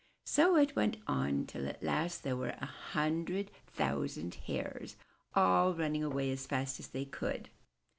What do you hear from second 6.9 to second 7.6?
could.